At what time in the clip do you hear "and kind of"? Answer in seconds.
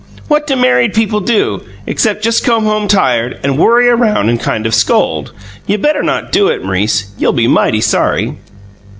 4.29-4.73